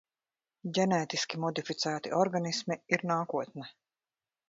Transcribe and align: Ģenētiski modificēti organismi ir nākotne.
Ģenētiski 0.77 1.41
modificēti 1.45 2.17
organismi 2.23 2.81
ir 2.97 3.09
nākotne. 3.15 3.73